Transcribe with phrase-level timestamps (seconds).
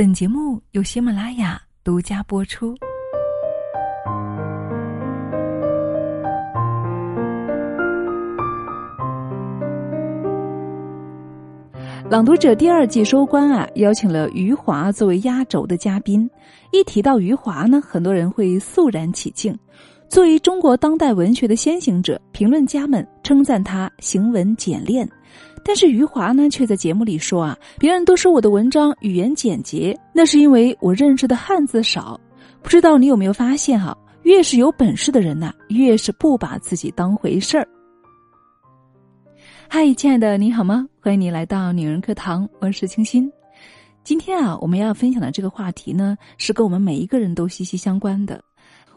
[0.00, 2.74] 本节目由喜马拉雅独家播出。
[12.08, 16.30] 朗读者第二季收官啊，邀请了余华作为压轴的嘉宾。
[16.72, 19.54] 一提到余华呢，很多人会肃然起敬。
[20.08, 25.06] 作为中国当代文学的先行者，评论家们称赞他行文简练。
[25.64, 32.18] 但是余华呢，却在节目里说啊，别人都说我的文章语言简洁，那是因为我认识的汉字少。
[32.62, 37.66] 不知道你有没有发现哈，越是有本事的人呐，越是不把自己当回事儿。
[39.68, 40.86] 嗨，亲爱的，你好吗？
[41.00, 43.30] 欢迎你来到女人课堂，我是清新。
[44.02, 48.42] 今天啊，我们要分享的这个话题呢，是跟我们每一个人都息息相关的。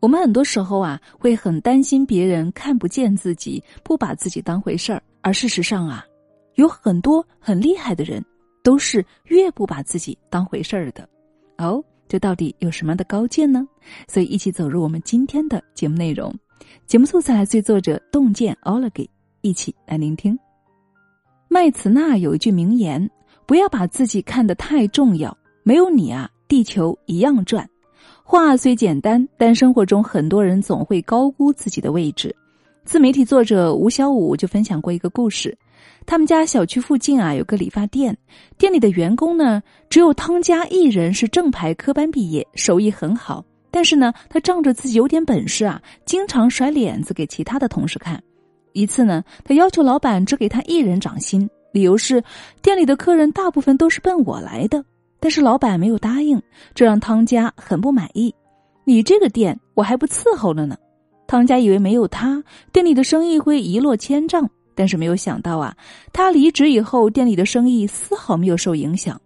[0.00, 5.02] 我们很多时候啊，会很担心别人看不见自己，不把自己当回事儿。
[5.22, 6.04] 而事实上啊，
[6.58, 8.24] 有很多很厉害的人，
[8.64, 11.08] 都是越不把自己当回事儿的。
[11.56, 13.64] 哦，这到底有什么样的高见呢？
[14.08, 16.34] 所以，一起走入我们今天的节目内容。
[16.84, 19.08] 节目素材来自于作者洞见 Olagi，
[19.40, 20.36] 一起来聆听。
[21.46, 23.08] 麦茨纳有一句名言
[23.46, 27.68] ：“不要把自己看得太重要，没有你啊，地球一样转。”
[28.24, 32.34] 话虽简单，但生活中很多人总会高估自己的位置。
[32.84, 35.56] 自媒体作者吴小武就分享过一个故事：
[36.06, 38.16] 他们家小区附近啊有个理发店，
[38.56, 43.44] 店里的员工呢只有汤家一人是正牌科班毕业，手艺很好。
[43.70, 48.20] 但是呢，他仗着自己有点本事啊，经常甩脸子给其他的同事看。
[48.72, 52.22] 一次呢，他要求老板只给他一人涨薪，理由是
[52.62, 54.82] 店里的客人大部分都是奔我来的。
[55.20, 56.40] 但是老板没有答应，
[56.74, 58.34] 这让汤家很不满意。
[58.84, 60.76] 你这个店我还不伺候了呢。
[61.26, 62.42] 汤家以为没有他，
[62.72, 64.48] 店里的生意会一落千丈，
[64.78, 65.76] 但是没有想到啊，
[66.12, 69.20] 他离职以后，店里的生意丝毫没有受影响。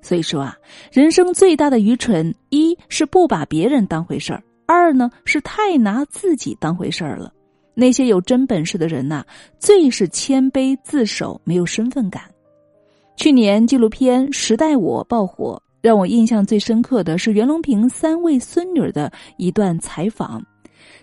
[0.00, 0.56] 所以说啊，
[0.90, 7.30] 人生最大的愚蠢，一是不把别人当回事儿，二呢是太拿自己当回事儿了。
[7.74, 9.22] 那些有真本事的人呐，
[9.58, 12.22] 最是谦卑自守，没有身份感。
[13.16, 20.42] 去年纪录片《时代我》爆火，让我印象最深刻的是袁隆平三位孙女的一段采访。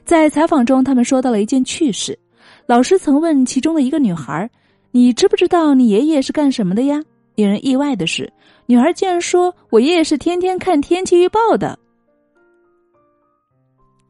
[0.03, 2.17] 在采访中，他们说到了一件趣事：
[2.65, 4.49] 老师曾问其中的一个女孩
[4.91, 7.01] ：“你知不知道你爷爷是干什么的呀？”
[7.35, 8.31] 令人意外的是，
[8.67, 11.77] 女孩竟然说：“我爷爷是天天看天气预报的。”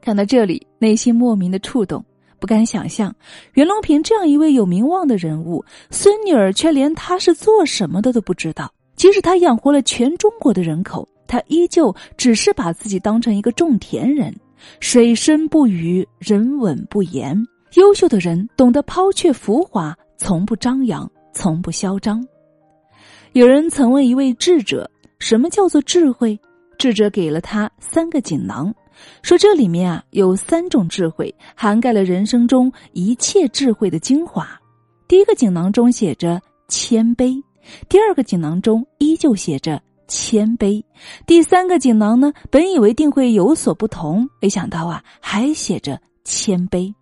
[0.01, 2.03] 看到这里，内心莫名的触动。
[2.37, 3.15] 不敢想象，
[3.53, 8.69] 袁隆平这样一位有名望的人物，孙女儿却连他是做什么的都不知道。
[8.97, 14.35] 即使他养活了全中国的人口，他依旧只是把自己当成一个种田人，
[14.81, 17.41] 水深不语，人稳不言。
[17.75, 22.25] 优秀的人懂得抛却浮华，从不张扬，从不嚣张。
[23.31, 26.39] 有人曾问一位智者：“什么叫做智慧？”
[26.77, 28.73] 智者给了他三个锦囊。
[29.23, 34.47] 说这里面啊有三种智慧，涵盖了人生中一切智慧的精华。
[35.07, 37.41] 第一个锦囊中写着谦卑，
[37.89, 40.83] 第二个锦囊中依旧写着谦卑，
[41.25, 46.93] 第三个锦囊呢，本以为定会有所不同，没想到啊还写着谦卑。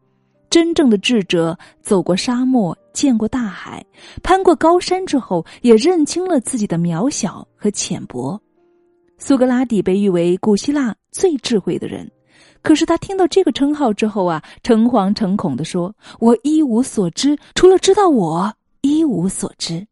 [0.51, 3.83] 真正的智者走过沙漠，见过大海，
[4.21, 8.39] 攀过高山之后，也认清了自己的渺小和浅薄。
[9.17, 12.11] 苏格拉底被誉为古希腊最智慧的人，
[12.61, 19.87] 可是他听到这个称号之后啊，诚惶诚恐的说：“我一无所知，除了知道我一无所知。”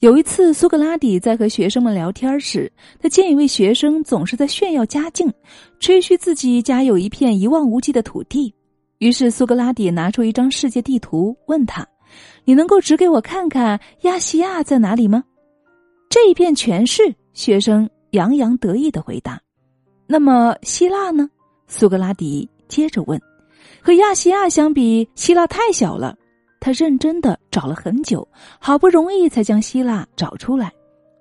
[0.00, 2.70] 有一次，苏格拉底在和学生们聊天时，
[3.00, 5.32] 他见一位学生总是在炫耀家境，
[5.80, 8.52] 吹嘘自己家有一片一望无际的土地。
[9.02, 11.84] 于是，苏格拉底拿出一张世界地图，问他
[12.46, 15.24] ：“你能够指给我看看亚细亚在哪里吗？”
[16.08, 17.12] 这一片全是。
[17.32, 19.40] 学生洋洋得意的回答
[20.06, 21.28] ：“那么希腊呢？”
[21.66, 23.20] 苏格拉底接着问
[23.82, 26.16] ：“和亚细亚相比，希腊太小了。”
[26.60, 28.28] 他认真的找了很久，
[28.60, 30.70] 好不容易才将希腊找出来。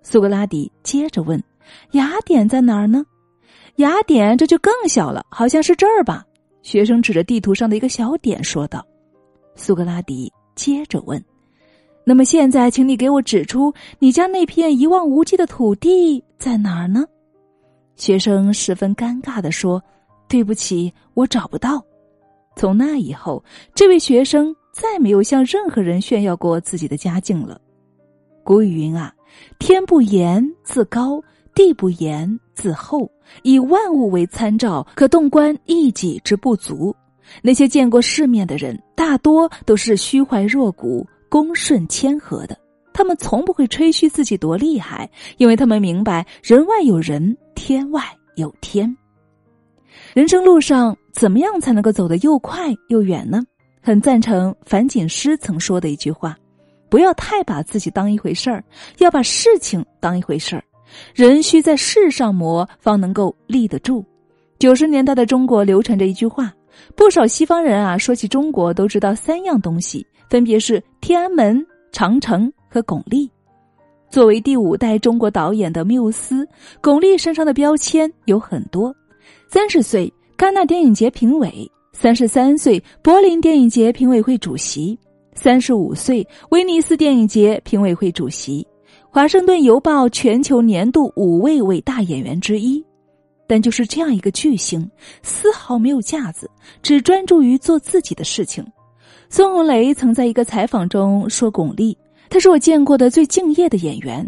[0.04, 1.44] 苏格拉底接着问
[1.94, 3.04] ：“雅典在哪儿呢？”
[3.78, 6.24] 雅典这就更小了，好像是这儿吧？
[6.62, 8.86] 学生指着地图上的一个小点说道。
[9.56, 11.24] 苏格拉底接着问。
[12.04, 17.06] 那么现在，请你给我指出你家那片一望无际的土地在哪儿呢？
[17.96, 19.82] 学生十分尴尬的说
[20.28, 21.84] ：“对不起，我找不到。”
[22.58, 23.44] 从那以后，
[23.76, 27.62] 这位学生再没有向任何人炫耀过自己的家境了。
[28.44, 29.14] 古语云啊
[29.60, 31.22] ：“天不言自高，
[31.54, 33.10] 地不言自厚。
[33.44, 36.96] 以万物为参照，可洞观一己之不足。”
[37.42, 41.08] 那些见过世面的人，大多都是虚怀若谷。
[41.30, 42.58] 恭顺谦和的，
[42.92, 48.04] 他们从不会吹嘘自己多厉害，因为他们明白人外有人，天外
[48.36, 48.94] 有天。
[50.14, 53.42] 人生路上，怎么样才能够走得又快又远呢？
[53.82, 56.38] 很赞成樊锦诗曾说的一句话
[56.92, 58.62] ：“不要太把自己当一回事儿，
[58.98, 60.64] 要把事情当一回事儿。
[61.14, 64.04] 人需在事上磨，方能够立得住。”
[64.60, 66.54] 九十年代的中国流传着一句话，
[66.96, 73.30] 不少西方人啊说起中国都知道三样东西，分别是天安门、长城和巩俐。
[74.10, 76.48] 作为第五代中国导演的缪斯，
[76.82, 78.94] 巩俐身上的标签有很多。
[79.48, 81.50] 三十岁，戛纳电影节评委；
[81.94, 84.98] 三十三岁，柏林电影节评委会主席；
[85.34, 88.66] 三十五岁，威尼斯电影节评委会主席；
[89.14, 92.82] 华盛顿邮报全球年度五位伟大演员之一。
[93.46, 94.90] 但就是这样一个巨星，
[95.22, 96.50] 丝毫没有架子，
[96.82, 98.66] 只专注于做自己的事情。
[99.30, 101.94] 孙红雷曾在一个采访中说：“巩俐，
[102.30, 104.26] 他是我见过的最敬业的演员。”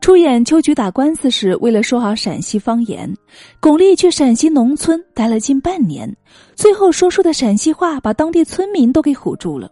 [0.00, 3.14] 出演《秋菊打官司》时，为了说好陕西方言，
[3.60, 6.10] 巩俐去陕西农村待了近半年，
[6.56, 9.70] 最后说出的陕西话把当地村民都给唬住了。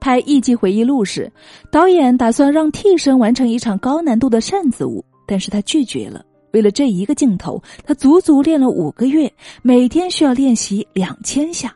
[0.00, 1.30] 拍《艺伎回忆录》时，
[1.70, 6.24] 导演打算让替身完成一场高难度的扇子舞，但是他拒绝了。
[6.52, 9.30] 为了这一个镜头，他足足练了五个月，
[9.62, 11.74] 每天需要练习两千下。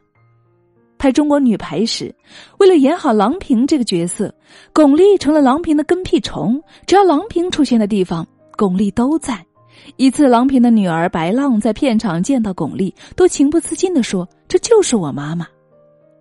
[0.98, 2.14] 拍中国女排时，
[2.58, 4.32] 为了演好郎平这个角色，
[4.72, 6.62] 巩俐成了郎平的跟屁虫。
[6.86, 8.26] 只要郎平出现的地方，
[8.56, 9.44] 巩俐都在。
[9.96, 15.46] 一次，郎平的女儿白浪在片场见到巩俐，都情不自禁地说：“这就是我妈妈。”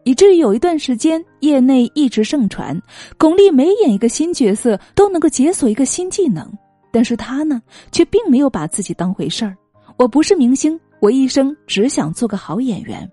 [0.04, 2.80] 以至于有一段时间，业内一直盛传，
[3.18, 6.52] 巩俐每演一个新角色都能够解锁一个新技能。
[6.92, 7.62] 但是她呢，
[7.92, 9.56] 却并没有把自己当回事儿。
[9.98, 13.10] 我不是明星，我一生只想做个好演员。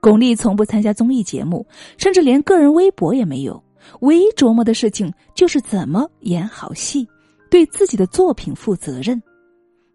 [0.00, 1.64] 巩俐从不参加综艺节目，
[1.96, 3.62] 甚至连个人微博也没有。
[4.00, 7.06] 唯一琢磨的事情就是怎么演好戏，
[7.50, 9.22] 对自己的作品负责任。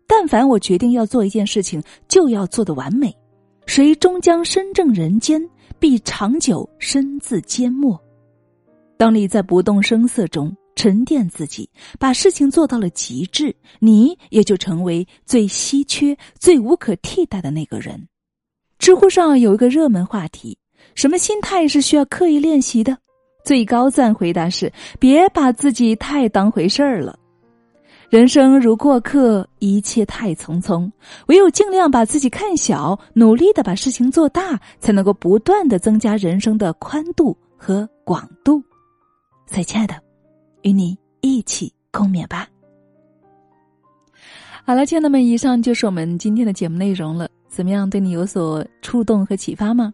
[0.07, 3.13] 但凡我决定要做一件事情，就要做的完美。
[3.65, 5.41] 谁终将身正人间，
[5.79, 7.99] 必长久身自缄默。
[8.97, 11.69] 当你在不动声色中沉淀自己，
[11.99, 18.07] 把事情做到了极致，你也就成为最稀缺、最无可替代的那个人。
[18.79, 20.57] 知乎上有一个热门话题：
[20.95, 22.97] 什么心态是需要刻意练习的？
[23.43, 27.17] 最高赞回答是：别把自己太当回事儿了。
[28.09, 30.89] 人生如过客，一切太匆匆，
[31.27, 38.63] 唯有尽量把自己看小，努力的把事情做大，才能够不断的增加人生的宽度和广度。
[39.45, 39.95] 所以，亲爱的，
[40.61, 42.47] 与你一起共勉吧。
[44.63, 47.29] 好了，亲爱的们，以上就是我们今天的节目内容了。
[47.49, 49.93] 怎么样，对你有所触动和启发吗？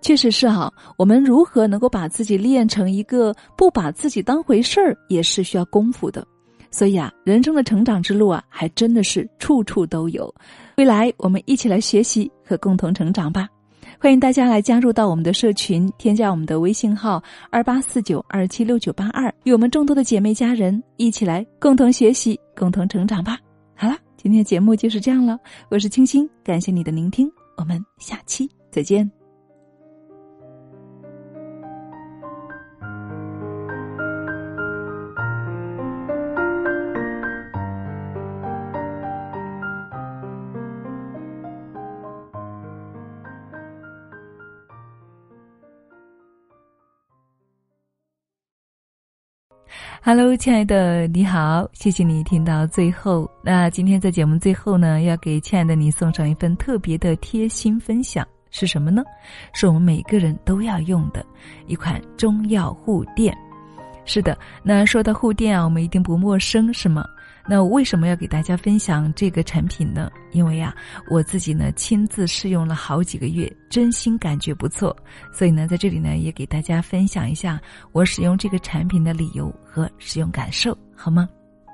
[0.00, 6.26] 确实是哈，我们如何能够把自己练成一个不把自己当回事儿，也是需要功夫的。
[6.70, 10.32] 所以啊，人生的成长之路啊，还真的是处处都有。
[10.76, 13.48] 未来我们一起来学习和共同成长吧！
[13.98, 23.38] 欢迎大家来加入到我们的社群，添加我们的微信号二八四九二七六九八二，与我们众多的姐妹家人一起来共同学习、共同成长吧。
[23.74, 23.96] 好了。
[24.16, 25.38] 今天的节目就是这样了，
[25.68, 29.15] 我是清新，感谢你的聆听，我们下期再见。
[50.08, 53.28] Hello，亲爱的，你好，谢谢你听到最后。
[53.42, 59.02] 那今天在节目最后呢，要给亲爱的你送上一份特别的贴心分享，是什么呢？
[59.52, 61.26] 是我们每个人都要用的
[61.66, 63.36] 一款中药护垫。
[64.04, 67.04] 是的，那说到护垫啊，我们一定不陌生，是吗？
[67.48, 70.10] 那为什么要给大家分享这个产品呢？
[70.32, 70.74] 因为呀，
[71.08, 74.94] 我自己呢亲自试用了好几个月，真心感觉不错。
[75.32, 77.60] 所以呢，在这里呢也给大家分享一下
[77.92, 81.28] 我使用这个产品的理由和使用感受，好吗？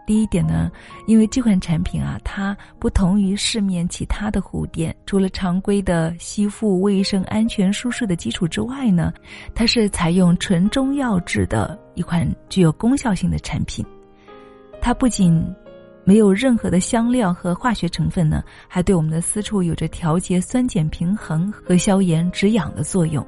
[0.04, 0.68] 第一点呢，
[1.06, 9.12] 因为这款产品啊，它不同于市面其他的护垫，除了常规的吸附、卫生、安全、舒适的基础之外呢，
[9.54, 13.86] 它是采用纯中药制的一款具有功效性的产品。
[14.80, 15.40] 它不仅
[16.04, 23.24] 没有任何的香料和化学成分呢，还对我们的私处有着调节酸碱平衡和消炎止痒的作用。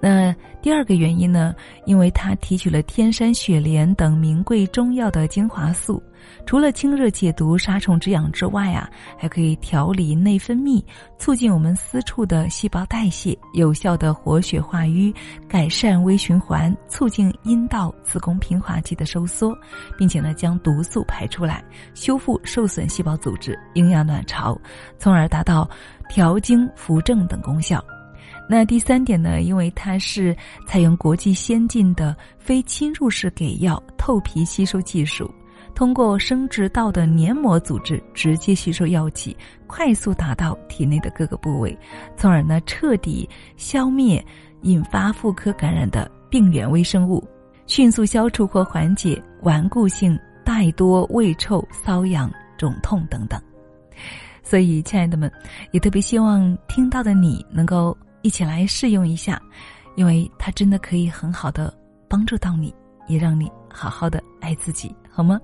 [0.00, 1.54] 那第二个原因呢，
[1.86, 6.02] 因为它提取了天山雪莲等名贵中药的精华素，
[6.44, 10.82] 除了清热解毒、杀虫止痒之外啊，还可以调理内分泌，
[11.18, 15.14] 促进我们私处的细胞代谢，有效的活血化瘀，
[15.48, 19.56] 改善微循环，促进阴道、子宫平滑肌的收缩，
[19.96, 21.62] 并且呢，将毒素排出来，
[21.94, 24.56] 修复受损细胞组织，营养卵巢，
[24.98, 25.68] 从而达到
[26.08, 27.84] 调经扶正等功效。
[28.48, 29.40] 那第三点呢？
[29.40, 35.32] 因为它是采用国际先进的非侵入式给药透皮吸收技术，
[35.74, 39.34] 通过生殖道的黏膜组织直接吸收药剂，
[39.66, 41.78] 快速达到体内的各个部位，
[42.14, 44.22] 从而呢彻底消灭
[44.62, 47.26] 引发妇科感染的病原微生物，
[47.66, 53.40] 迅速消除或缓解顽固性带多、胃臭、瘙痒、肿痛等等。
[54.42, 55.32] 所以，亲爱的们，
[55.70, 57.96] 也特别希望听到的你能够。
[58.22, 59.40] 一起来试用一下，
[59.96, 61.72] 因为它真的可以很好的
[62.08, 62.74] 帮助到你，
[63.08, 65.40] 也让你好好的爱自己，好吗？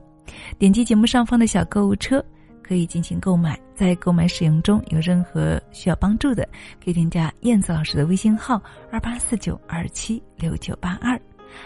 [0.58, 2.24] 点击节目上方的小购物车，
[2.62, 3.58] 可以进行购买。
[3.74, 6.46] 在购买使用中有任何需要帮助的，
[6.84, 11.18] 可以添加燕子老师的微信号二八四九二七六九八二。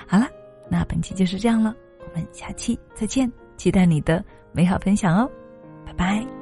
[0.06, 0.26] 好了，
[0.68, 5.30] 那本期就是这样了，我们下期再见，期待你的美好分享哦，
[5.86, 6.41] 拜拜。